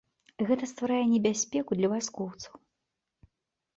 [0.47, 2.53] Гэта стварае небяспеку для вайскоўцаў.